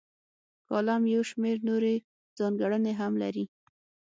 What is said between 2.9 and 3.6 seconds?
هم لري.